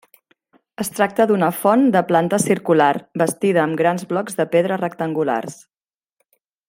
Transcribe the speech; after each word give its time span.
Es 0.83 0.87
tracta 0.99 1.27
d'una 1.31 1.49
font 1.57 1.83
de 1.95 2.01
planta 2.11 2.39
circular, 2.45 2.89
bastida 3.23 3.61
amb 3.65 3.79
grans 3.83 4.09
blocs 4.15 4.41
de 4.41 4.47
pedra 4.57 4.81
rectangulars. 4.85 5.61